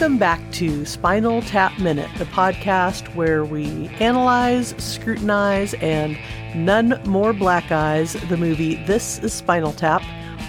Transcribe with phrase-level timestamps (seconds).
[0.00, 6.16] Welcome back to Spinal Tap Minute, the podcast where we analyze, scrutinize, and
[6.54, 10.00] none more black eyes the movie This is Spinal Tap,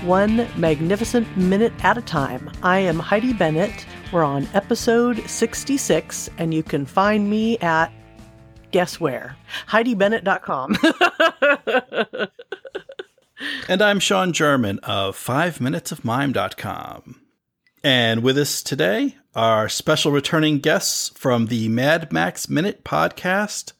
[0.06, 2.50] one magnificent minute at a time.
[2.64, 3.86] I am Heidi Bennett.
[4.14, 7.92] We're on episode 66, and you can find me at
[8.72, 9.36] guess where?
[9.68, 10.78] HeidiBennett.com.
[13.68, 17.18] and I'm Sean German of 5minutesofmime.com.
[17.84, 23.74] And with us today are special returning guests from the Mad Max Minute podcast,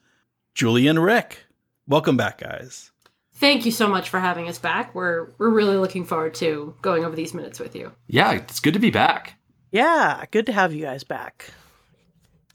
[0.56, 1.46] Julie and Rick.
[1.88, 2.92] Welcome back, guys.
[3.34, 4.94] Thank you so much for having us back.
[4.94, 7.92] We're we're really looking forward to going over these minutes with you.
[8.08, 9.36] Yeah, it's good to be back.
[9.72, 11.48] Yeah, good to have you guys back.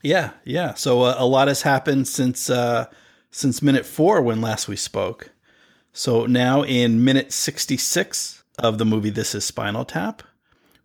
[0.03, 0.75] Yeah, yeah.
[0.75, 2.87] So uh, a lot has happened since uh,
[3.31, 5.31] since minute four when last we spoke.
[5.93, 10.23] So now in minute sixty six of the movie, this is Spinal Tap.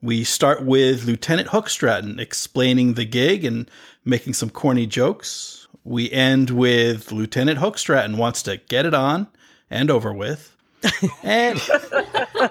[0.04, 3.70] We start with Lieutenant Hookstratton explaining the gig and
[4.04, 5.68] making some corny jokes.
[5.84, 9.28] We end with Lieutenant Hookstratton wants to get it on
[9.70, 10.56] and over with.
[11.24, 11.62] and,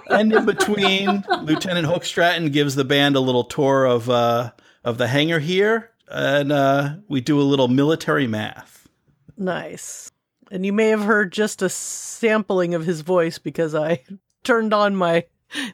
[0.08, 4.52] and in between, Lieutenant Hookstratton gives the band a little tour of uh,
[4.84, 8.88] of the hangar here, and uh, we do a little military math.
[9.36, 10.12] Nice.
[10.52, 14.04] And you may have heard just a sampling of his voice because I
[14.44, 15.24] turned on my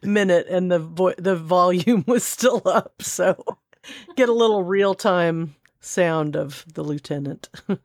[0.02, 3.02] minute and the vo- the volume was still up.
[3.02, 3.42] So
[4.16, 7.48] get a little real time sound of the lieutenant.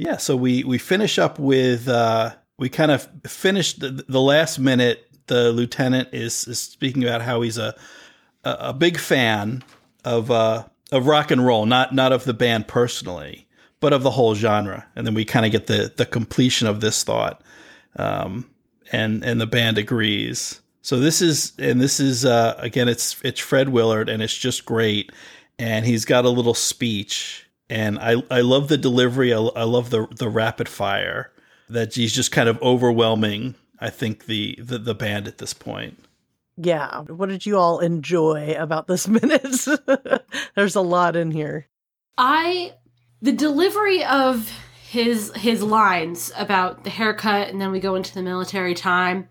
[0.00, 4.58] Yeah so we we finish up with uh we kind of finished the, the last
[4.58, 5.06] minute.
[5.26, 7.76] The lieutenant is, is speaking about how he's a
[8.42, 9.62] a, a big fan
[10.02, 13.46] of uh of rock and roll not not of the band personally
[13.80, 14.86] but of the whole genre.
[14.96, 17.42] And then we kind of get the the completion of this thought
[17.96, 18.48] um
[18.90, 23.40] and and the band agrees so this is, and this is uh, again, it's it's
[23.40, 25.12] Fred Willard, and it's just great.
[25.58, 29.34] And he's got a little speech, and I I love the delivery.
[29.34, 31.32] I, I love the the rapid fire
[31.68, 33.56] that he's just kind of overwhelming.
[33.78, 36.02] I think the the, the band at this point.
[36.56, 39.66] Yeah, what did you all enjoy about this minute?
[40.54, 41.68] There's a lot in here.
[42.16, 42.74] I
[43.20, 44.50] the delivery of
[44.88, 49.28] his his lines about the haircut, and then we go into the military time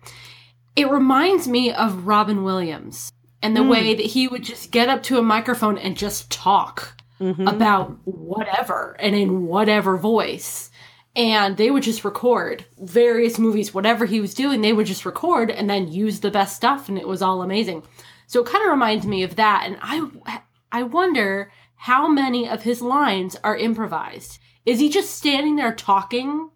[0.80, 3.70] it reminds me of Robin Williams and the mm.
[3.70, 7.46] way that he would just get up to a microphone and just talk mm-hmm.
[7.46, 10.70] about whatever and in whatever voice.
[11.16, 15.50] And they would just record various movies, whatever he was doing, they would just record
[15.50, 17.82] and then use the best stuff, and it was all amazing.
[18.26, 19.64] So it kind of reminds me of that.
[19.66, 24.38] And I, I wonder how many of his lines are improvised.
[24.64, 26.50] Is he just standing there talking,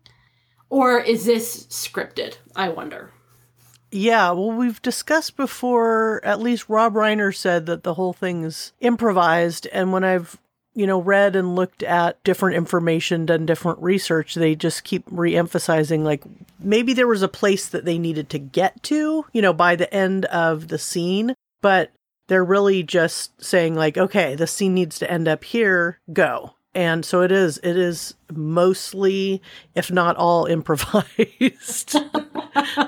[0.68, 2.36] or is this scripted?
[2.54, 3.13] I wonder.
[3.94, 9.69] Yeah, well, we've discussed before, at least Rob Reiner said that the whole thing's improvised.
[9.72, 10.37] And when I've,
[10.75, 15.37] you know, read and looked at different information, done different research, they just keep re
[15.37, 16.25] emphasizing like
[16.59, 19.94] maybe there was a place that they needed to get to, you know, by the
[19.94, 21.37] end of the scene.
[21.62, 21.93] But
[22.27, 27.04] they're really just saying, like, okay, the scene needs to end up here, go and
[27.04, 29.40] so it is it is mostly
[29.74, 31.96] if not all improvised.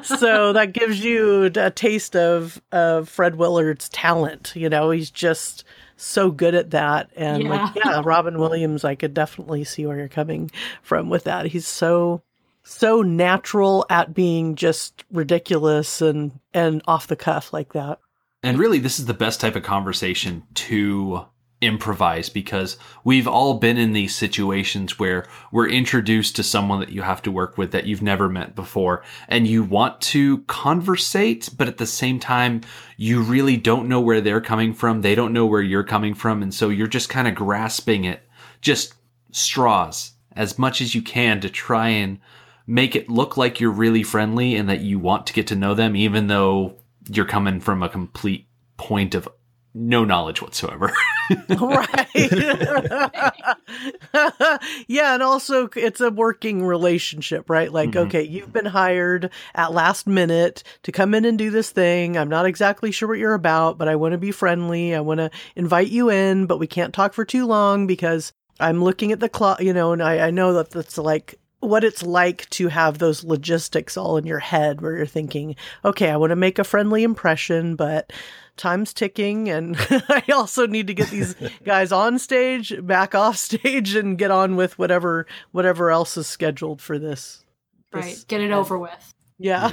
[0.02, 4.91] So that gives you a taste of of fred willard's talent you know?
[4.91, 5.64] He's just
[5.97, 7.10] so good at that.
[7.16, 7.50] And yeah.
[7.50, 10.50] like yeah robin williams i could definitely see where you're coming
[10.82, 11.47] from with that.
[11.47, 12.22] He's so
[12.62, 18.00] so natural at being just ridiculous and and off the cuff like that.
[18.42, 21.26] And really this is the best type of conversation to
[21.62, 27.00] improvise because we've all been in these situations where we're introduced to someone that you
[27.00, 31.66] have to work with that you've never met before and you want to conversate but
[31.66, 32.61] at the same time
[32.99, 35.00] you really don't know where they're coming from.
[35.00, 36.43] They don't know where you're coming from.
[36.43, 38.22] And so you're just kind of grasping it
[38.61, 38.95] just
[39.33, 42.19] straws as much as you can to try and
[42.66, 45.75] make it look like you're really friendly and that you want to get to know
[45.75, 46.77] them even though
[47.09, 48.47] you're coming from a complete
[48.77, 49.28] point of
[49.77, 50.91] no knowledge whatsoever.
[51.61, 52.09] right.
[54.89, 57.71] yeah, and also it's a working relationship, right?
[57.71, 58.07] Like, mm-hmm.
[58.07, 62.17] okay, you've been hired at last minute to come in and do this thing.
[62.17, 64.95] I'm not exactly sure what you're about, but I want to be friendly.
[64.95, 68.83] I want to invite you in, but we can't talk for too long because I'm
[68.83, 72.03] looking at the clock, you know, and I, I know that that's like what it's
[72.03, 76.30] like to have those logistics all in your head where you're thinking, okay, I want
[76.30, 78.13] to make a friendly impression, but
[78.57, 79.77] time's ticking and
[80.09, 81.34] I also need to get these
[81.65, 86.80] guys on stage, back off stage and get on with whatever whatever else is scheduled
[86.80, 87.45] for this.
[87.92, 88.24] this right.
[88.28, 89.15] Get it over with.
[89.39, 89.72] Yeah.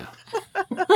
[0.72, 0.86] yeah.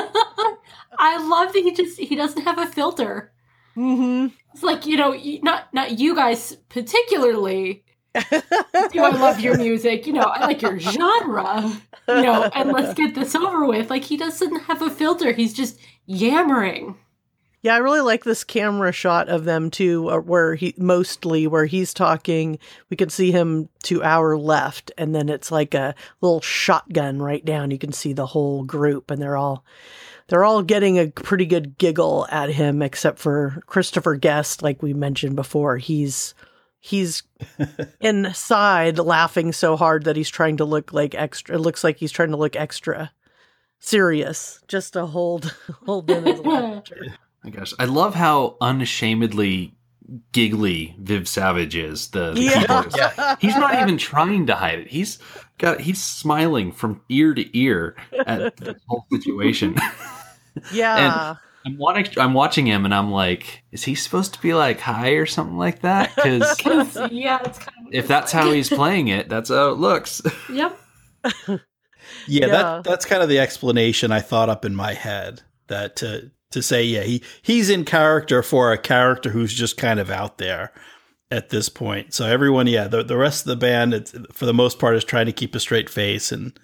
[1.00, 3.32] I love that he just he doesn't have a filter.
[3.76, 4.34] Mm-hmm.
[4.54, 7.84] It's like you know, not not you guys particularly.
[8.92, 10.08] Do I love your music?
[10.08, 11.72] You know, I like your genre.
[12.08, 13.90] You know, and let's get this over with.
[13.90, 15.32] Like he doesn't have a filter.
[15.32, 16.96] He's just yammering.
[17.64, 21.66] Yeah, I really like this camera shot of them too, uh, where he mostly where
[21.66, 22.60] he's talking.
[22.90, 27.44] We can see him to our left, and then it's like a little shotgun right
[27.44, 27.72] down.
[27.72, 29.66] You can see the whole group, and they're all
[30.28, 34.94] they're all getting a pretty good giggle at him, except for Christopher Guest, like we
[34.94, 35.78] mentioned before.
[35.78, 36.36] He's
[36.80, 37.24] he's
[38.02, 41.56] inside laughing so hard that he's trying to look like extra.
[41.56, 43.12] It looks like he's trying to look extra
[43.80, 47.06] serious, just to hold hold in his laughter.
[47.44, 49.74] My gosh, I love how unashamedly
[50.32, 52.10] giggly Viv Savage is.
[52.10, 52.64] The, the Yeah.
[52.64, 53.38] keyboardist.
[53.42, 54.88] He's not even trying to hide it.
[54.88, 55.20] He's
[55.58, 57.96] got he's smiling from ear to ear
[58.26, 59.76] at the whole situation.
[60.74, 61.36] Yeah.
[61.68, 65.12] I'm watching I'm watching him and I'm like, is he supposed to be like high
[65.12, 66.12] or something like that?
[66.16, 70.22] Because yeah, it's kind of if that's how he's playing it, that's how it looks.
[70.52, 70.80] Yep.
[71.46, 71.58] Yeah,
[72.28, 72.48] Yeah.
[72.48, 75.42] that that's kind of the explanation I thought up in my head.
[75.68, 80.00] That to to say, yeah, he he's in character for a character who's just kind
[80.00, 80.72] of out there
[81.30, 82.14] at this point.
[82.14, 85.04] So everyone, yeah, the the rest of the band, it's, for the most part, is
[85.04, 86.58] trying to keep a straight face, and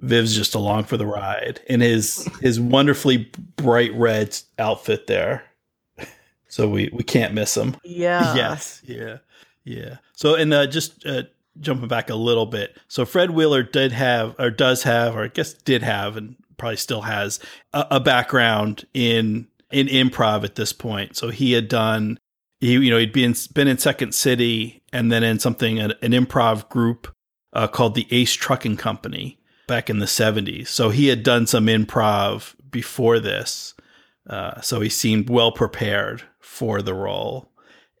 [0.00, 5.44] Viv's just along for the ride in his his wonderfully bright red outfit there.
[6.48, 7.76] So we we can't miss him.
[7.84, 8.34] yeah.
[8.36, 9.18] yes, yeah,
[9.64, 9.96] yeah.
[10.12, 11.24] So, and uh, just uh,
[11.58, 12.76] jumping back a little bit.
[12.88, 16.76] So, Fred Willard did have, or does have, or I guess did have, and probably
[16.76, 17.40] still has
[17.72, 21.16] a, a background in in improv at this point.
[21.16, 22.18] So he had done,
[22.60, 26.12] he you know he'd been been in Second City, and then in something an, an
[26.12, 27.12] improv group
[27.52, 30.70] uh, called the Ace Trucking Company back in the seventies.
[30.70, 33.74] So he had done some improv before this.
[34.28, 37.50] Uh, so he seemed well prepared for the role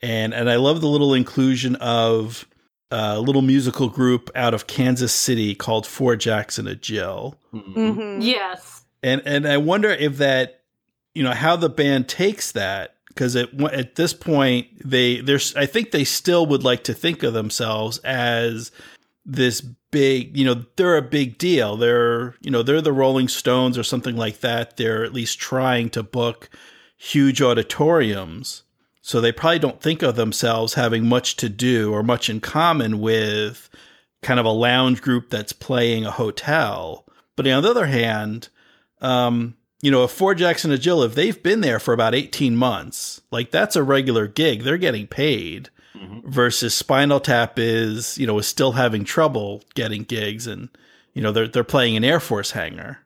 [0.04, 2.46] and and I love the little inclusion of
[2.90, 7.40] a little musical group out of Kansas City called Four Jacks and a Jill.
[7.50, 8.84] hmm Yes.
[9.02, 10.62] And and I wonder if that
[11.14, 15.64] you know how the band takes that because at at this point they there's I
[15.64, 18.70] think they still would like to think of themselves as
[19.24, 21.76] this big you know they're a big deal.
[21.76, 24.76] They're you know they're the Rolling Stones or something like that.
[24.76, 26.50] They're at least trying to book
[26.96, 28.62] huge auditoriums.
[29.02, 33.00] So they probably don't think of themselves having much to do or much in common
[33.00, 33.68] with
[34.22, 37.04] kind of a lounge group that's playing a hotel.
[37.36, 38.48] But on the other hand,
[39.02, 42.56] um, you know, if Four Jackson and Jill, if they've been there for about 18
[42.56, 46.28] months, like that's a regular gig, they're getting paid Mm-hmm.
[46.28, 50.68] versus Spinal Tap is, you know, is still having trouble getting gigs and,
[51.12, 52.98] you know, they're, they're playing an Air Force hangar.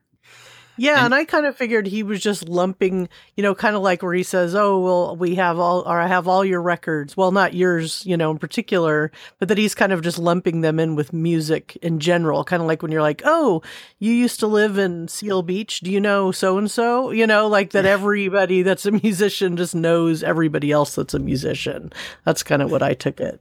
[0.78, 3.82] Yeah, And- and, I kind of figured he was just lumping, you know, kind of
[3.82, 7.16] like where he says, "Oh, well, we have all, or I have all your records.
[7.16, 10.78] Well, not yours, you know, in particular, but that he's kind of just lumping them
[10.78, 12.44] in with music in general.
[12.44, 13.62] Kind of like when you're like, "Oh,
[13.98, 15.80] you used to live in Seal Beach.
[15.80, 17.84] Do you know so and so?" You know, like that.
[17.84, 21.92] Everybody that's a musician just knows everybody else that's a musician.
[22.24, 23.40] That's kind of what I took it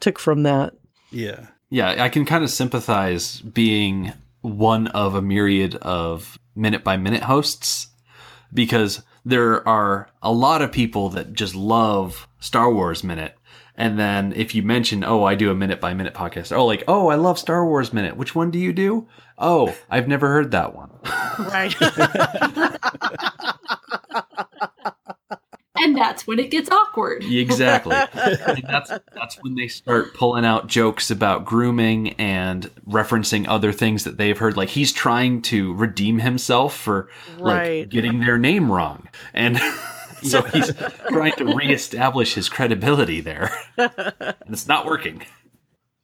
[0.00, 0.72] took from that.
[1.10, 1.46] Yeah.
[1.68, 7.22] Yeah, I can kind of sympathize being one of a myriad of minute by minute
[7.24, 7.88] hosts
[8.52, 13.36] because there are a lot of people that just love Star Wars Minute.
[13.76, 16.84] And then if you mention, oh, I do a minute by minute podcast, oh, like,
[16.86, 18.16] oh, I love Star Wars Minute.
[18.16, 19.08] Which one do you do?
[19.38, 20.90] Oh, I've never heard that one.
[21.38, 21.74] Right.
[25.82, 27.24] And that's when it gets awkward.
[27.30, 27.96] Exactly.
[28.12, 34.04] and that's that's when they start pulling out jokes about grooming and referencing other things
[34.04, 34.56] that they've heard.
[34.56, 37.08] Like he's trying to redeem himself for
[37.38, 37.80] Right.
[37.80, 39.08] like getting their name wrong.
[39.32, 39.58] And
[40.22, 40.72] so he's
[41.08, 43.50] trying to reestablish his credibility there.
[43.78, 45.22] And it's not working.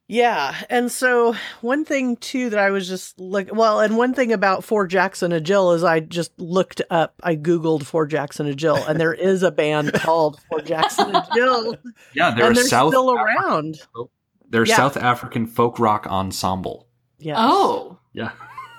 [0.08, 4.32] Yeah, and so one thing too that I was just look well, and one thing
[4.32, 8.38] about Four Jacks and a Jill is I just looked up, I googled Four Jacks
[8.38, 11.74] and a Jill, and there is a band called Four Jacks and a Jill,
[12.14, 13.80] Yeah, they're, and they're South still around.
[14.48, 14.76] they're Yeah.
[14.76, 16.86] South African folk rock ensemble.
[17.18, 17.34] Yeah.
[17.38, 17.98] Oh.
[18.12, 18.30] Yeah.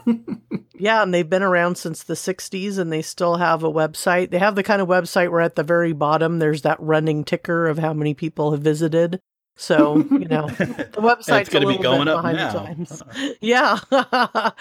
[0.79, 4.31] yeah, and they've been around since the '60s, and they still have a website.
[4.31, 7.67] They have the kind of website where at the very bottom there's that running ticker
[7.67, 9.19] of how many people have visited.
[9.57, 12.51] So you know the website's gonna a be little going bit up behind now.
[12.51, 13.03] the times.
[13.41, 13.79] Yeah.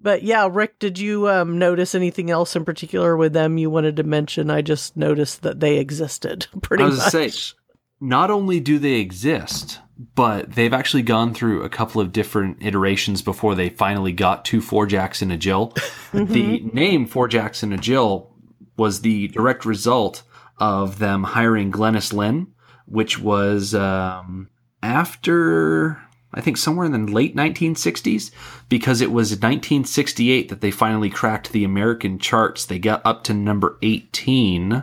[0.00, 3.96] but yeah, Rick, did you um, notice anything else in particular with them you wanted
[3.96, 4.50] to mention?
[4.50, 7.10] I just noticed that they existed pretty I was much.
[7.10, 7.54] say,
[8.00, 9.80] not only do they exist,
[10.14, 14.60] but they've actually gone through a couple of different iterations before they finally got to
[14.60, 15.74] Four Jackson and a Jill.
[16.12, 18.30] The name Four Jackson and a Jill
[18.76, 20.22] was the direct result
[20.58, 22.48] of them hiring Glenys Lynne,
[22.86, 24.48] which was um,
[24.82, 26.00] after
[26.36, 28.30] I think somewhere in the late 1960s,
[28.68, 32.66] because it was 1968 that they finally cracked the American charts.
[32.66, 34.82] They got up to number 18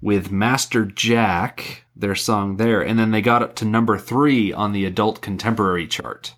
[0.00, 4.72] with Master Jack, their song there, and then they got up to number three on
[4.72, 6.34] the adult contemporary chart.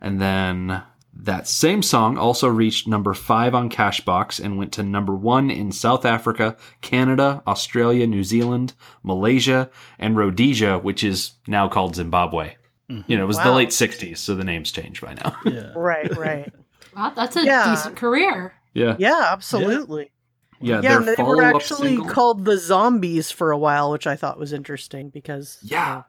[0.00, 0.82] And then
[1.20, 5.72] that same song also reached number five on Cashbox and went to number one in
[5.72, 12.54] South Africa, Canada, Australia, New Zealand, Malaysia, and Rhodesia, which is now called Zimbabwe.
[13.06, 15.36] You know, it was the late 60s, so the name's changed by now.
[15.44, 15.72] Yeah.
[15.76, 16.50] Right, right.
[16.96, 17.68] Wow, that's a Yeah.
[17.74, 18.54] decent career.
[18.72, 18.96] yeah.
[18.98, 20.10] Yeah, absolutely.
[20.60, 24.06] Yeah, Yeah, their and they were actually single- called the Zombies for a while, which
[24.06, 25.94] I thought was interesting because you Yeah.
[25.96, 26.04] know,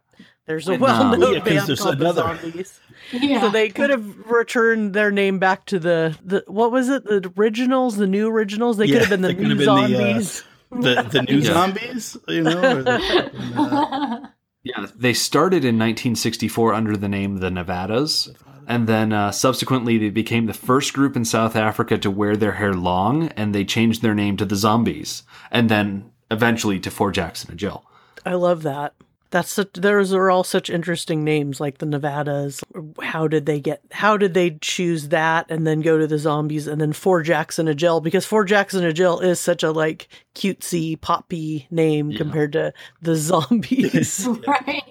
[0.50, 2.80] there's a well-known Yeah, 'cause band called another- the Zombies.
[3.12, 3.42] Yeah.
[3.42, 7.04] So they could have returned their name back to the, the what was it?
[7.06, 8.78] The originals, the new originals.
[8.78, 10.44] They Yeah, could have been the new have been the, uh, zombies.
[10.72, 11.54] The the new Yeah.
[11.54, 12.78] zombies, you know.
[12.78, 14.30] Or the,
[14.64, 18.30] Yeah, they started in 1964 under the name the Nevadas,
[18.68, 22.52] and then uh, subsequently they became the first group in South Africa to wear their
[22.54, 27.12] hair long, and they changed their name to the Zombies, and then eventually to Four
[27.12, 27.86] Jackson and Jill.
[28.26, 28.94] I love that.
[29.32, 32.62] That's such, those are all such interesting names, like the Nevadas.
[33.02, 33.82] How did they get?
[33.92, 37.60] How did they choose that, and then go to the zombies, and then Four Jacks
[37.60, 38.02] and a Jill?
[38.02, 42.18] Because Four Jacks and a Jill is such a like cutesy poppy name Yeah.
[42.18, 44.28] compared to the zombies.
[44.48, 44.84] right.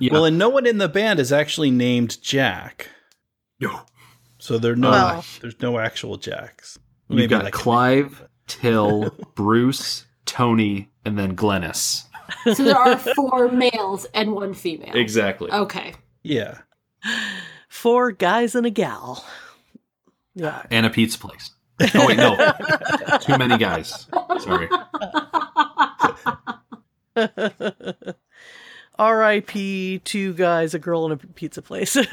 [0.00, 0.14] Yeah.
[0.14, 2.88] Well, and no one in the band is actually named Jack,
[3.60, 3.82] No.
[4.38, 5.24] so there no Well.
[5.42, 6.78] there's no actual Jacks.
[7.08, 12.04] You've got like- Clive, Till, Bruce, Tony, and then Glennis.
[12.54, 14.94] So there are four males and one female.
[14.94, 15.50] Exactly.
[15.50, 15.94] Okay.
[16.22, 16.58] Yeah,
[17.68, 19.24] Four guys and a gal.
[20.34, 20.62] Yeah.
[20.70, 21.50] And a pizza place.
[21.94, 22.36] Oh wait, no.
[23.22, 24.06] Too many guys.
[24.40, 24.68] Sorry.
[28.98, 30.00] R.I.P.
[30.04, 31.96] Two guys, a girl, and a pizza place.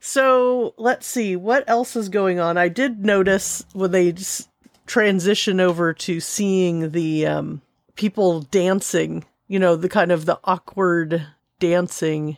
[0.00, 2.56] so let's see what else is going on.
[2.58, 4.48] I did notice when they s-
[4.86, 7.62] transition over to seeing the um,
[7.96, 9.24] people dancing.
[9.48, 11.26] You know, the kind of the awkward
[11.60, 12.36] dancing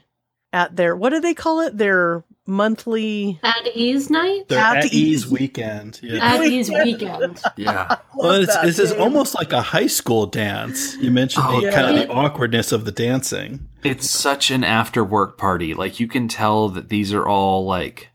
[0.53, 1.77] at their what do they call it?
[1.77, 3.39] Their monthly.
[3.43, 4.49] At ease night?
[4.49, 5.29] they're At at, ease ease.
[5.31, 6.01] weekend.
[6.03, 6.35] Yeah.
[6.35, 7.41] At ease weekend.
[7.57, 7.97] Yeah.
[8.15, 10.97] Well, it's, this is almost like a high school dance.
[10.97, 13.69] You mentioned Oh, the, kind of the awkwardness of the dancing.
[13.85, 15.75] It's such an after work party.
[15.75, 18.09] Like you can tell that these are all like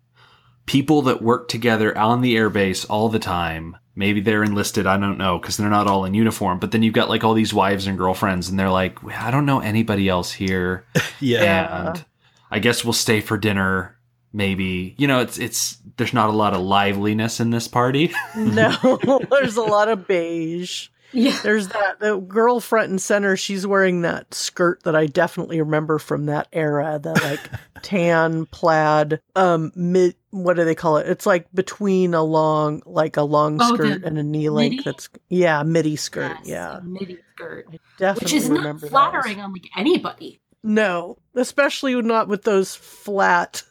[0.66, 3.78] people that work together on the airbase all the time.
[3.96, 6.58] Maybe they're enlisted, I don't know, because they're not all in uniform.
[6.60, 9.46] But then you've got like all these wives and girlfriends, and they're like, I don't
[9.46, 10.86] know anybody else here.
[10.96, 11.04] Yeah.
[11.44, 11.88] Yeah.
[11.90, 12.06] And
[12.50, 13.98] I guess we'll stay for dinner.
[14.36, 18.12] Maybe you know, it's it's there's not a lot of liveliness in this party.
[18.36, 20.88] No, there's a lot of beige.
[21.12, 21.38] Yeah.
[21.44, 23.38] There's that the girl front and center.
[23.38, 27.00] She's wearing that skirt that I definitely remember from that era.
[27.04, 30.16] that like tan plaid, um, mid.
[30.34, 31.08] What do they call it?
[31.08, 34.50] It's like between a long, like a long Oh, skirt and a knee midi?
[34.50, 34.84] length.
[34.86, 36.36] That's yeah, midi skirt.
[36.40, 37.68] Yes, yeah, midi skirt.
[38.00, 39.44] definitely Which is not flattering those.
[39.46, 40.42] on like anybody.
[40.64, 43.62] No, especially not with those flat,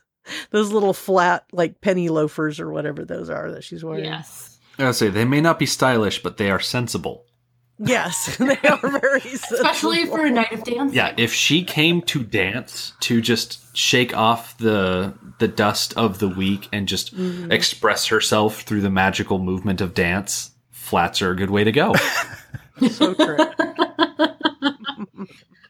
[0.51, 4.05] those little flat like penny loafers or whatever those are that she's wearing.
[4.05, 4.61] Yes.
[4.79, 7.25] I say they may not be stylish, but they are sensible.
[7.79, 10.17] Yes, they are very Especially sensible.
[10.19, 10.95] for a night of dancing.
[10.97, 16.29] Yeah, if she came to dance to just shake off the the dust of the
[16.29, 17.51] week and just mm-hmm.
[17.51, 21.95] express herself through the magical movement of dance, flats are a good way to go.
[22.91, 23.39] so true.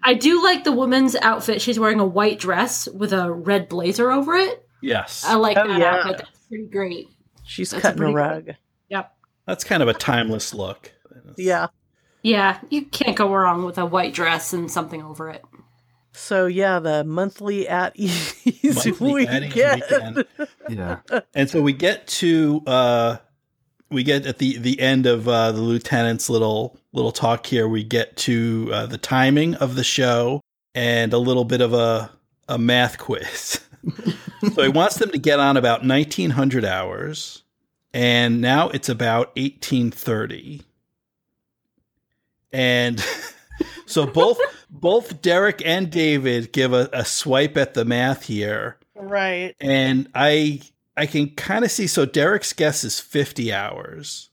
[0.04, 1.62] I do like the woman's outfit.
[1.62, 4.66] She's wearing a white dress with a red blazer over it.
[4.82, 5.24] Yes.
[5.24, 5.94] I like Oh, that yeah.
[5.94, 6.16] outfit.
[6.18, 7.08] That's pretty great.
[7.44, 8.50] She's That's cutting a pretty- rug.
[8.88, 9.14] Yep.
[9.46, 10.92] That's kind of a timeless look.
[11.36, 11.68] Yeah.
[12.22, 15.44] Yeah, you can't go wrong with a white dress and something over it.
[16.12, 18.44] So yeah, the monthly at ease
[18.86, 19.44] Monthly weekend.
[19.54, 20.24] weekend.
[20.68, 21.00] yeah.
[21.34, 23.16] And so we get to uh
[23.90, 27.82] we get at the the end of uh the lieutenant's little little talk here we
[27.82, 30.40] get to uh, the timing of the show
[30.74, 32.10] and a little bit of a
[32.48, 33.60] a math quiz.
[34.54, 37.42] so he wants them to get on about 1900 hours
[37.94, 40.62] and now it's about 1830.
[42.52, 43.04] And
[43.86, 44.38] so both
[44.70, 49.54] both Derek and David give a, a swipe at the math here Right.
[49.60, 50.60] and I
[50.96, 51.86] I can kind of see.
[51.86, 54.30] So Derek's guess is fifty hours,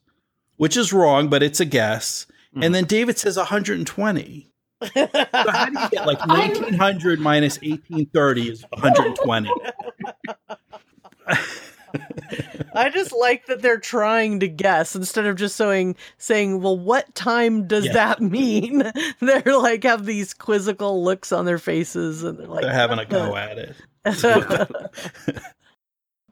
[0.58, 2.28] which is wrong, but it's a guess.
[2.54, 2.72] And hmm.
[2.74, 4.52] then David says one hundred and twenty.
[4.82, 9.16] So how do you get like nineteen hundred minus eighteen thirty is one hundred and
[9.16, 9.52] twenty?
[12.76, 17.14] I just like that they're trying to guess instead of just saying saying, "Well, what
[17.16, 17.94] time does Yeah.
[17.94, 18.84] that mean?"
[19.20, 23.06] They're like have these quizzical looks on their faces, and they're like, They're having a
[23.06, 23.76] go at it.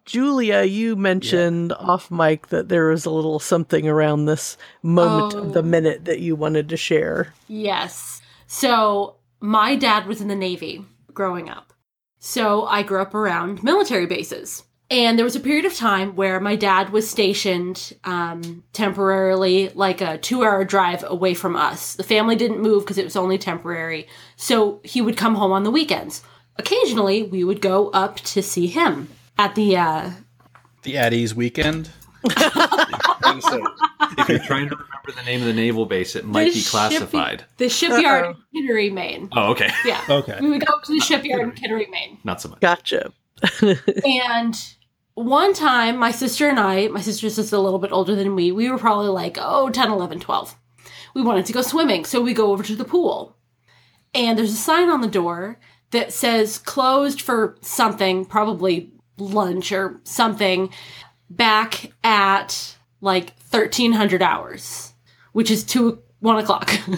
[0.05, 5.51] Julia, you mentioned off mic that there was a little something around this moment of
[5.53, 5.63] the Oh.
[5.63, 7.33] minute that you wanted to share.
[7.49, 8.21] Yes.
[8.47, 11.73] So my dad was in the Navy growing up.
[12.19, 14.63] So I grew up around military bases.
[14.89, 19.99] And there was a period of time where my dad was stationed um, temporarily, like
[19.99, 21.95] a two hour drive away from us.
[21.95, 24.07] The family didn't move because it was only temporary.
[24.37, 26.23] So he would come home on the weekends.
[26.55, 30.11] Occasionally, we would go up to see him at the uh,
[30.83, 31.89] The At ease weekend.
[33.39, 33.61] So,
[34.17, 36.59] if you're trying to remember the name of the naval base, it might the be
[36.59, 37.45] shippy- classified.
[37.57, 38.35] the shipyard Uh-oh.
[38.53, 39.29] in Kittery, Maine.
[39.33, 39.69] Oh, okay.
[39.85, 40.01] Yeah.
[40.09, 40.37] Okay.
[40.41, 42.17] We would go up to the shipyard in Kittery, Maine.
[42.23, 42.59] Not so much.
[42.61, 43.11] Gotcha.
[44.03, 44.55] And
[45.17, 48.51] one time, my sister and I, my sister's just a little bit older than me,
[48.51, 50.55] we were probably like, oh, 10, 11, 12.
[51.15, 53.35] We wanted to go swimming, so we go over to the pool.
[54.13, 55.57] And there's a sign on the door
[55.89, 60.71] that says closed for something, probably lunch or something,
[61.31, 64.93] back at like 1300 hours,
[65.31, 66.71] which is 2, 1 o'clock.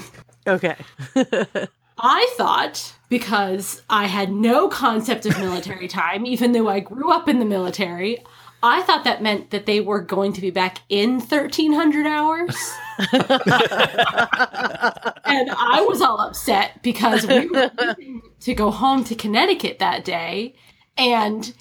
[0.47, 0.75] Okay.
[1.99, 7.27] I thought because I had no concept of military time, even though I grew up
[7.27, 8.23] in the military,
[8.61, 12.55] I thought that meant that they were going to be back in 1300 hours.
[12.99, 13.19] and
[15.25, 17.71] I was all upset because we were
[18.41, 20.55] to go home to Connecticut that day.
[20.97, 21.53] And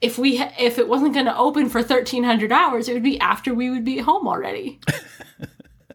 [0.00, 3.52] if we if it wasn't going to open for 1300 hours, it would be after
[3.52, 4.78] we would be home already.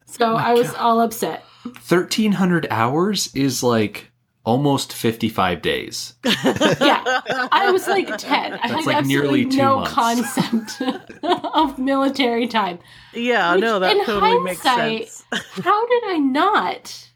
[0.09, 1.43] So I was all upset.
[1.63, 4.08] 1,300 hours is like
[4.49, 6.15] almost 55 days.
[6.25, 8.53] yeah, I was like 10.
[8.53, 9.93] I had like absolutely nearly two no months.
[9.93, 10.81] concept
[11.23, 12.79] of military time.
[13.13, 15.23] Yeah, Which, no, that in totally makes sense.
[15.31, 17.11] How did I not,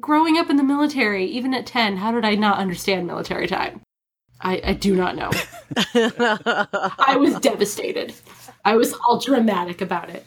[0.00, 3.80] growing up in the military, even at 10, how did I not understand military time?
[4.40, 5.30] I, I do not know.
[5.94, 8.12] I was devastated.
[8.64, 10.26] I was all dramatic about it.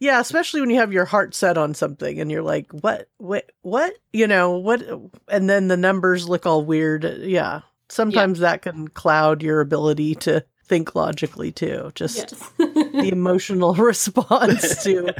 [0.00, 3.50] Yeah, especially when you have your heart set on something and you're like, what, what,
[3.62, 4.82] what, you know, what,
[5.28, 7.04] and then the numbers look all weird.
[7.22, 7.60] Yeah.
[7.88, 11.92] Sometimes that can cloud your ability to think logically too.
[11.94, 12.52] Just Yes.
[12.58, 15.14] the emotional response to.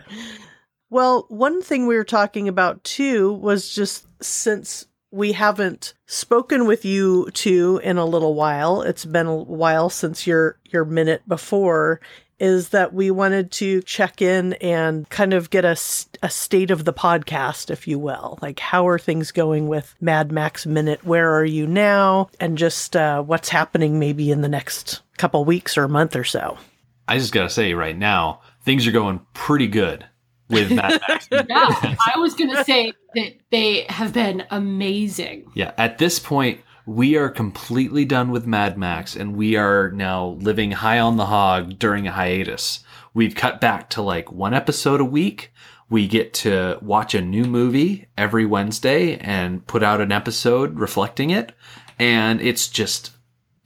[0.90, 6.84] Well, one thing we were talking about too was just since we haven't spoken with
[6.84, 12.00] you two in a little while, it's been a while since your your minute before
[12.38, 15.76] is that we wanted to check in and kind of get a,
[16.22, 18.38] a state of the podcast, if you will.
[18.42, 21.04] Like, how are things going with Mad Max Minute?
[21.04, 22.28] Where are you now?
[22.40, 26.58] And just uh, what's happening maybe in the next couple weeks or month or so.
[27.06, 30.04] I just got to say right now, things are going pretty good
[30.48, 31.28] with Mad Max.
[31.30, 35.50] yeah, I was going to say that they have been amazing.
[35.54, 40.36] yeah, at this point, we are completely done with Mad Max and we are now
[40.40, 42.80] living high on the hog during a hiatus.
[43.14, 45.52] We've cut back to like one episode a week.
[45.88, 51.30] We get to watch a new movie every Wednesday and put out an episode reflecting
[51.30, 51.52] it.
[51.98, 53.12] And it's just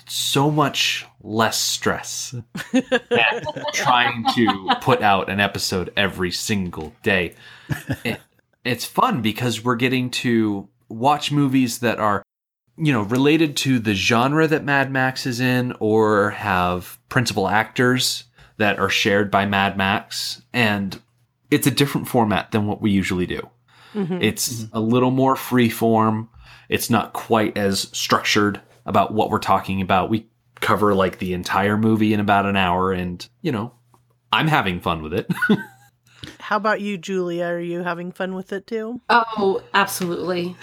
[0.06, 2.34] so much less stress
[3.72, 7.34] trying to put out an episode every single day.
[8.04, 8.20] It-
[8.64, 12.22] it's fun because we're getting to watch movies that are
[12.78, 18.24] you know related to the genre that Mad Max is in or have principal actors
[18.56, 21.00] that are shared by Mad Max and
[21.50, 23.48] it's a different format than what we usually do.
[23.94, 24.22] Mm-hmm.
[24.22, 24.76] It's mm-hmm.
[24.76, 26.28] a little more free form.
[26.68, 30.10] It's not quite as structured about what we're talking about.
[30.10, 30.26] We
[30.60, 33.72] cover like the entire movie in about an hour and, you know,
[34.32, 35.30] I'm having fun with it.
[36.40, 37.44] How about you, Julia?
[37.44, 39.00] Are you having fun with it too?
[39.08, 40.56] Oh, absolutely.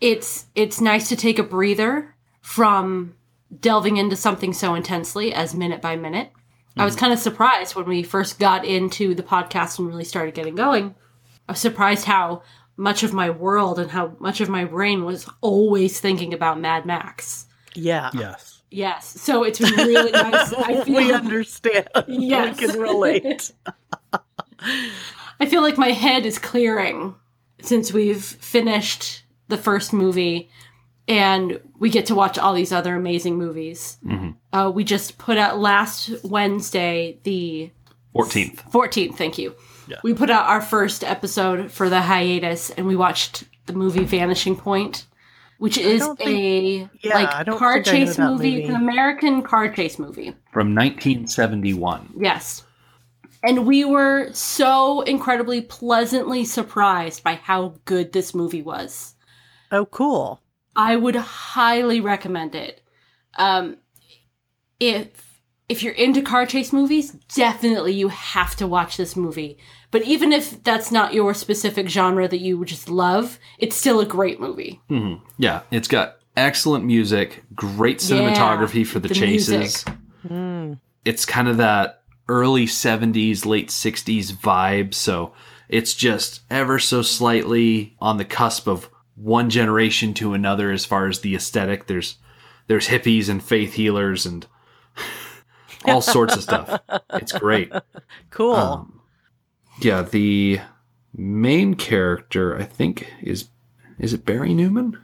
[0.00, 3.14] It's it's nice to take a breather from
[3.60, 6.30] delving into something so intensely as minute by minute.
[6.76, 7.00] I was mm-hmm.
[7.00, 10.94] kind of surprised when we first got into the podcast and really started getting going.
[11.48, 12.42] I was surprised how
[12.76, 16.84] much of my world and how much of my brain was always thinking about Mad
[16.84, 17.46] Max.
[17.74, 18.10] Yeah.
[18.12, 18.62] Yes.
[18.70, 20.52] Yes, so it's really nice.
[20.52, 21.88] I feel We understand.
[22.08, 22.60] Yes.
[22.60, 23.52] We can relate.
[25.40, 27.14] I feel like my head is clearing
[27.60, 30.50] since we've finished the first movie
[31.08, 33.98] and we get to watch all these other amazing movies.
[34.52, 37.70] Uh, we just put out last Wednesday, the
[38.14, 38.70] 14th.
[38.72, 39.54] 14th, thank you.
[39.88, 39.98] Yeah.
[40.02, 44.56] We put out our first episode for the hiatus and we watched the movie Vanishing
[44.56, 45.06] Point.
[45.58, 48.32] which is don't a think- yeah, like car think I know chase movie.
[48.32, 48.60] movie.
[48.62, 50.34] It's an American car chase movie.
[50.52, 52.14] From 1971.
[52.18, 52.62] Yes.
[53.42, 59.14] And we were so incredibly pleasantly surprised by how good this movie was.
[59.72, 60.40] Oh, cool.
[60.74, 62.82] I would highly recommend it.
[63.36, 63.78] Um,
[64.80, 69.58] if if you're into car chase movies, definitely you have to watch this movie.
[69.90, 74.06] But even if that's not your specific genre that you just love, it's still a
[74.06, 74.80] great movie.
[74.88, 79.84] hmm Yeah, it's got excellent music, great cinematography for the, the chases.
[80.22, 80.78] music.
[81.04, 84.94] It's kind of that early 70s, late 60s vibe.
[84.94, 85.32] So
[85.68, 91.06] it's just ever so slightly on the cusp of one generation to another as far
[91.08, 91.86] as the aesthetic.
[91.86, 92.16] There's
[92.68, 94.46] there's hippies and faith healers and
[95.84, 96.80] all sorts of stuff.
[97.14, 97.72] It's great.
[98.30, 98.54] Cool.
[98.54, 99.00] Um,
[99.80, 100.60] yeah, the
[101.14, 103.48] main character I think is
[103.98, 104.98] is it Barry Newman?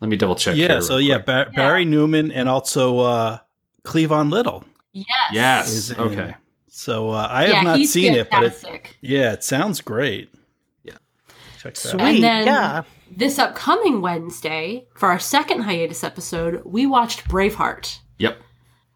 [0.00, 0.56] Let me double check.
[0.56, 1.26] Yeah, so yeah, quick.
[1.26, 3.38] Bar- Barry Newman and also uh,
[3.82, 4.64] Cleavon Little.
[4.92, 5.06] Yes.
[5.32, 5.68] Yes.
[5.72, 6.34] is in- Okay.
[6.68, 10.32] So uh, I yeah, have not he's seen it, but it, yeah, it sounds great.
[10.84, 10.92] Yeah.
[11.60, 12.00] check that Sweet.
[12.00, 12.08] out.
[12.08, 12.82] And then yeah.
[13.16, 17.98] This upcoming Wednesday, for our second hiatus episode, we watched Braveheart.
[18.18, 18.38] Yep.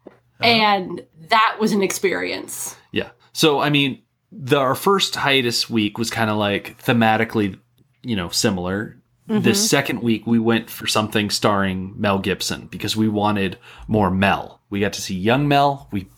[0.07, 0.45] Uh-huh.
[0.45, 2.75] And that was an experience.
[2.91, 3.09] Yeah.
[3.33, 7.59] So I mean, the our first hiatus week was kind of like thematically,
[8.01, 8.99] you know, similar.
[9.25, 9.67] This mm-hmm.
[9.67, 14.61] second week we went for something starring Mel Gibson because we wanted more Mel.
[14.69, 15.87] We got to see young Mel.
[15.93, 16.09] We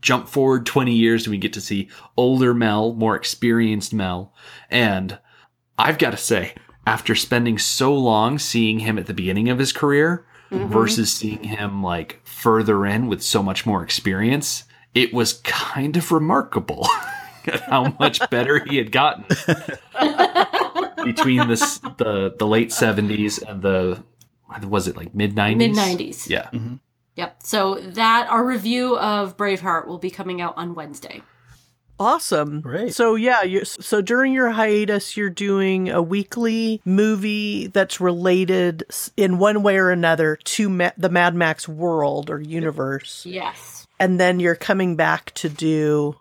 [0.00, 4.32] jump forward 20 years and we get to see older Mel, more experienced Mel.
[4.70, 5.18] And
[5.76, 6.54] I've got to say,
[6.86, 10.72] after spending so long seeing him at the beginning of his career mm-hmm.
[10.72, 16.12] versus seeing him like further in with so much more experience, it was kind of
[16.12, 16.86] remarkable
[17.66, 19.24] how much better he had gotten
[21.04, 24.02] between this the the late 70s and the
[24.62, 25.56] was it like mid 90s?
[25.56, 26.28] Mid 90s.
[26.28, 26.48] Yeah.
[26.52, 26.74] Mm-hmm.
[27.16, 27.42] Yep.
[27.42, 31.22] So that our review of Braveheart will be coming out on Wednesday.
[31.98, 32.60] Awesome.
[32.60, 32.94] Great.
[32.94, 38.84] So yeah, you so during your hiatus, you're doing a weekly movie that's related
[39.16, 43.86] in one way or another to Ma- the Mad Max world or universe, Yes.
[43.98, 46.16] and then you're coming back to do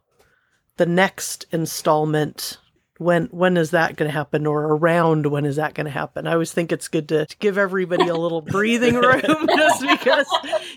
[0.77, 2.57] the next installment.
[2.97, 6.25] When when is that going to happen, or around when is that going to happen?
[6.27, 10.25] I always think it's good to, to give everybody a little breathing room, just because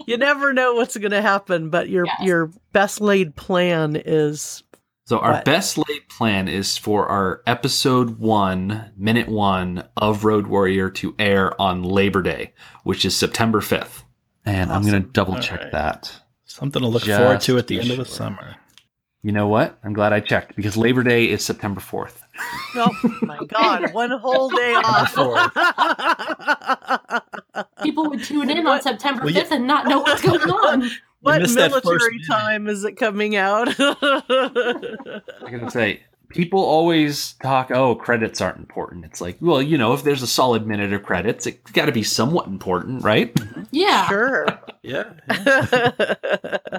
[0.08, 1.70] you never know what's going to happen.
[1.70, 2.16] But your Yes.
[2.22, 4.64] your best laid plan is
[5.08, 5.46] So our What?
[5.46, 11.58] best laid plan is for our episode one, minute one of Road Warrior to air
[11.58, 12.52] on Labor Day,
[12.84, 14.02] which is September 5th.
[14.44, 15.72] And I'm going to double check right.
[15.72, 16.14] that.
[16.44, 18.56] Something to look Just forward to at the be end of the summer.
[19.22, 19.78] You know what?
[19.82, 22.16] I'm glad I checked because Labor Day is September 4th.
[22.74, 22.90] Oh
[23.22, 25.14] my god, one whole day off.
[27.82, 29.56] People would tune in on September Well, 5th yeah.
[29.56, 30.90] and not know what's going on.
[31.20, 32.26] What missed that military minute.
[32.28, 33.68] time is it coming out?
[33.78, 34.00] I'm
[35.40, 39.04] going to say, people always talk, oh, credits aren't important.
[39.04, 41.92] It's like, well, you know, if there's a solid minute of credits, it's got to
[41.92, 43.34] be somewhat important, right?
[43.70, 44.08] Yeah.
[44.08, 44.46] sure.
[44.80, 45.12] Yeah.
[45.28, 46.58] yeah.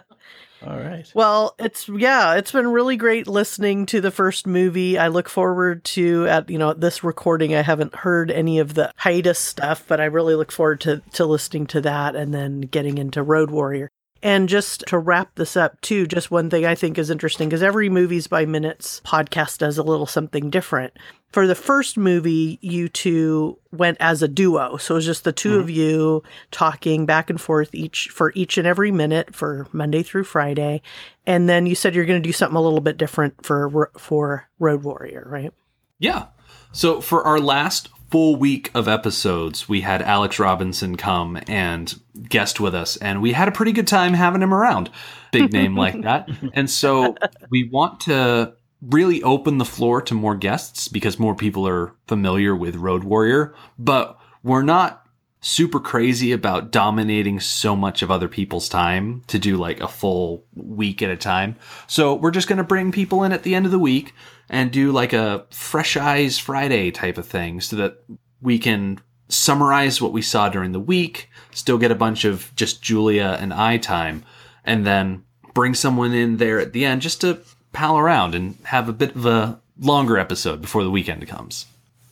[0.65, 1.09] All right.
[1.13, 4.97] well, it's yeah, it's been really great listening to the first movie.
[4.97, 7.53] I look forward to at you know this recording.
[7.53, 11.25] I haven't heard any of the hiatus stuff, but I really look forward to to
[11.25, 13.89] listening to that and then getting into Road Warrior.
[14.21, 17.63] And just to wrap this up, too, just one thing I think is interesting because
[17.63, 20.93] every Movies by Minutes podcast does a little something different.
[21.31, 24.77] For the first movie, you two went as a duo.
[24.77, 25.75] So it was just the 2 of mm-hmm.
[25.75, 30.81] you talking back and forth each for each and every minute for Monday through Friday.
[31.27, 34.49] And then you said you're going to do something a little bit different for for
[34.57, 35.53] Road Warrior, right?
[35.99, 36.27] Yeah.
[36.71, 42.59] So for our last full week of episodes, we had Alex Robinson come and guest
[42.59, 44.89] with us, and we had a pretty good time having him around.
[45.31, 46.29] Big name like that.
[46.53, 47.15] And so
[47.49, 52.55] we want to really open the floor to more guests because more people are familiar
[52.55, 55.05] with Road Warrior, but we're not
[55.41, 60.43] super crazy about dominating so much of other people's time to do like a full
[60.53, 61.55] week at a time.
[61.87, 64.13] So we're just going to bring people in at the end of the week
[64.49, 68.03] and do like a fresh eyes Friday type of thing so that
[68.41, 68.99] we can
[69.29, 73.53] summarize what we saw during the week, still get a bunch of just Julia and
[73.53, 74.25] I time,
[74.65, 75.23] and then
[75.53, 77.39] bring someone in there at the end just to
[77.71, 81.67] pal around and have a bit of a longer episode before the weekend comes.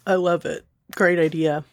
[0.06, 0.66] I love it.
[0.96, 1.66] Great idea.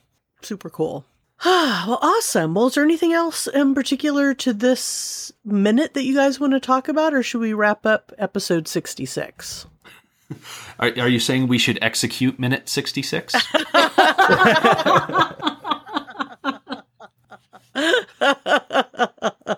[0.43, 1.05] Super cool.
[1.45, 2.55] well, awesome.
[2.55, 6.61] Well, is there anything else in particular to this minute that you guys want to
[6.61, 9.67] talk about, or should we wrap up episode 66?
[10.81, 13.35] Are, are you saying we should execute minute 66?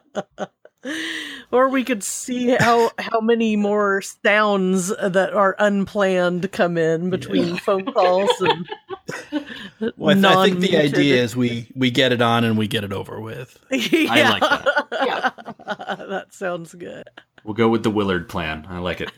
[1.50, 7.56] or we could see how how many more sounds that are unplanned come in between
[7.56, 8.68] phone calls and
[9.96, 12.66] Well, I, th- I think the idea is we we get it on and we
[12.66, 13.58] get it over with.
[13.70, 14.86] yeah, I like that.
[14.90, 15.30] Yeah.
[16.06, 17.04] that sounds good.
[17.44, 18.66] We'll go with the Willard plan.
[18.68, 19.12] I like it.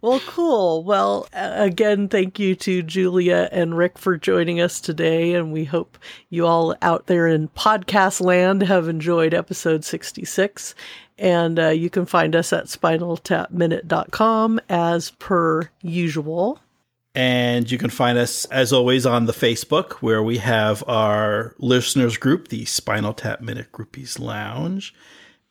[0.00, 0.84] Well, cool.
[0.84, 5.34] Well, again, thank you to Julia and Rick for joining us today.
[5.34, 5.98] And we hope
[6.30, 10.76] you all out there in podcast land have enjoyed episode 66.
[11.18, 16.60] And uh, you can find us at spinaltapminute.com as per usual.
[17.16, 22.16] And you can find us, as always, on the Facebook, where we have our listeners
[22.16, 24.94] group, the Spinal Tap Minute Groupies Lounge.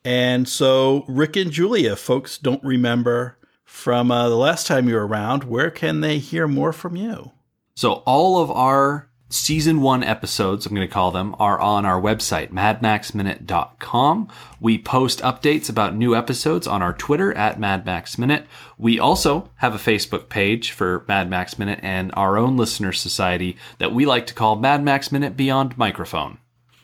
[0.05, 3.36] And so, Rick and Julia, folks don't remember
[3.67, 7.33] from uh, the last time you were around, where can they hear more from you?
[7.75, 12.01] So all of our season one episodes, I'm going to call them, are on our
[12.01, 14.29] website, madmaxminute.com.
[14.61, 18.45] We post updates about new episodes on our Twitter at madmaxminute.
[18.77, 23.57] We also have a Facebook page for Mad Max Minute and our own listener society
[23.79, 26.37] that we like to call Mad Max Minute Beyond Microphone.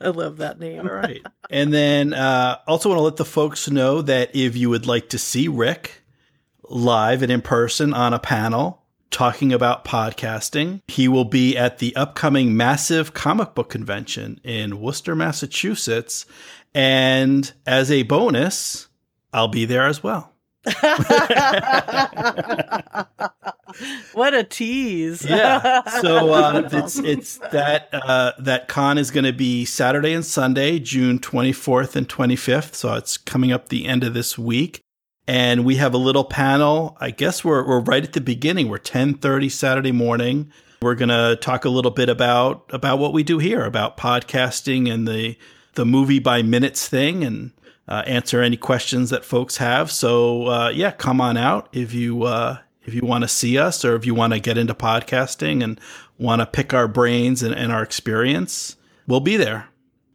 [0.00, 0.80] I love that name.
[0.80, 1.24] All right.
[1.50, 5.10] and then uh, also want to let the folks know that if you would like
[5.10, 6.02] to see Rick
[6.68, 11.94] live and in person on a panel talking about podcasting, he will be at the
[11.96, 16.26] upcoming massive comic book convention in Worcester, Massachusetts.
[16.74, 18.88] And as a bonus,
[19.32, 20.31] I'll be there as well.
[24.12, 25.24] what a tease.
[25.24, 25.82] yeah.
[26.00, 30.78] So uh, it's it's that uh, that con is going to be Saturday and Sunday,
[30.78, 32.74] June 24th and 25th.
[32.74, 34.82] So it's coming up the end of this week,
[35.26, 36.96] and we have a little panel.
[37.00, 38.68] I guess we're we're right at the beginning.
[38.68, 40.52] We're 10:30 Saturday morning.
[40.80, 44.92] We're going to talk a little bit about about what we do here, about podcasting
[44.92, 45.36] and the
[45.74, 47.52] the movie by minutes thing, and
[47.88, 49.90] uh, answer any questions that folks have.
[49.90, 53.84] So uh, yeah, come on out if you uh, if you want to see us
[53.84, 55.80] or if you want to get into podcasting and
[56.18, 58.76] want to pick our brains and, and our experience.
[59.06, 59.68] We'll be there.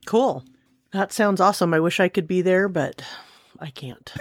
[0.06, 0.44] Cool.
[0.92, 1.74] That sounds awesome.
[1.74, 3.04] I wish I could be there, but
[3.60, 4.14] I can't.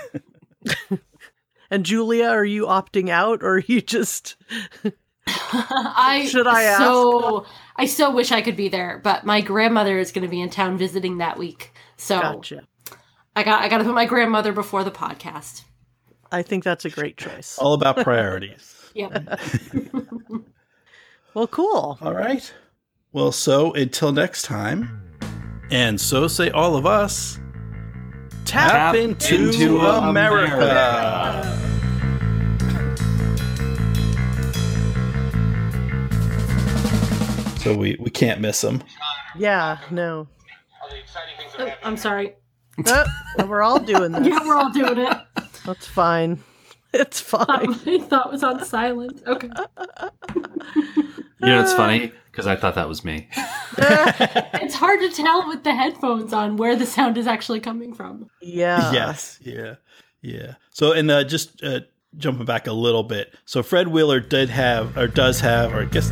[1.71, 4.37] and Julia, are you opting out or are you just
[5.27, 6.83] I Should I ask?
[6.83, 7.47] So
[7.79, 10.51] I so wish I could be there, but my grandmother is going to be in
[10.51, 11.73] town visiting that week.
[11.97, 12.63] So gotcha?
[13.35, 15.63] I got I got to put my grandmother before the podcast.
[16.33, 17.59] I think that's a great choice.
[17.59, 18.73] All about priorities.
[18.97, 19.41] Yep.
[21.37, 21.99] Well, cool.
[22.01, 22.51] All right.
[23.13, 25.03] Well, so until next time,
[25.71, 27.39] and so say all of us.
[28.47, 30.55] Tap, Tap into, into America.
[30.55, 31.66] America.
[37.67, 38.81] So we, we can't miss them.
[39.37, 40.29] Yeah, no.
[41.59, 42.37] Oh, I'm sorry.
[42.87, 43.05] Oh,
[43.45, 44.29] we're all doing this.
[44.29, 45.17] Yeah, we're all doing it.
[45.65, 46.45] That's fine.
[46.93, 47.71] It's fine.
[47.85, 49.21] My thought was on silent.
[49.27, 49.51] Okay.
[50.95, 53.29] You know, it's funny because I thought that was me.
[53.77, 58.31] It's hard to tell with the headphones on where the sound is actually coming from.
[58.41, 58.93] Yeah.
[58.93, 59.39] yes.
[59.43, 59.75] Yeah.
[60.23, 60.55] Yeah.
[60.71, 61.81] So, and uh, just uh,
[62.17, 63.35] jumping back a little bit.
[63.45, 66.11] So, Fred Willard did have, or does have, or I guess